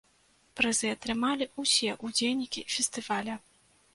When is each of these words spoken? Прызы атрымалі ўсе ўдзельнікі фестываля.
Прызы 0.59 0.87
атрымалі 0.93 1.45
ўсе 1.63 1.89
ўдзельнікі 2.07 2.65
фестываля. 2.77 3.35